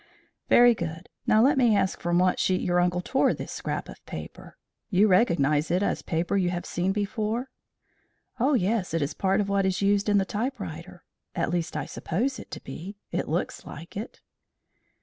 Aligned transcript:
"Very 0.49 0.73
good. 0.73 1.09
Now 1.27 1.43
let 1.43 1.59
me 1.59 1.75
ask 1.77 1.99
from 2.01 2.17
what 2.17 2.39
sheet 2.39 2.61
your 2.61 2.79
uncle 2.79 3.01
tore 3.01 3.35
this 3.35 3.51
scrap 3.51 3.87
of 3.87 4.03
paper? 4.07 4.57
You 4.89 5.07
recognise 5.07 5.69
it 5.69 5.83
as 5.83 6.01
paper 6.01 6.35
you 6.35 6.49
have 6.49 6.65
seen 6.65 6.91
before?" 6.91 7.51
"O, 8.39 8.55
yes, 8.55 8.95
it 8.95 9.03
is 9.03 9.13
part 9.13 9.39
of 9.41 9.47
what 9.47 9.63
is 9.63 9.83
used 9.83 10.09
in 10.09 10.17
the 10.17 10.25
typewriter. 10.25 11.03
At 11.35 11.51
least 11.51 11.77
I 11.77 11.85
suppose 11.85 12.39
it 12.39 12.49
to 12.49 12.61
be. 12.61 12.97
It 13.11 13.29
looks 13.29 13.63
like 13.63 13.95
it." 13.95 14.21